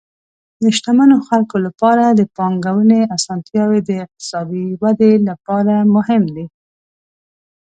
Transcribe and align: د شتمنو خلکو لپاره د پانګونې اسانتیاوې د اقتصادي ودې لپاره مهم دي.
د 0.61 0.63
شتمنو 0.77 1.17
خلکو 1.27 1.57
لپاره 1.65 2.05
د 2.09 2.21
پانګونې 2.35 3.01
اسانتیاوې 3.15 3.79
د 3.83 3.89
اقتصادي 4.05 4.65
ودې 4.81 5.13
لپاره 5.29 5.75
مهم 5.95 6.23
دي. 6.35 6.45